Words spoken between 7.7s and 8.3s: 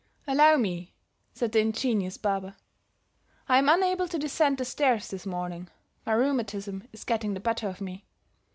me.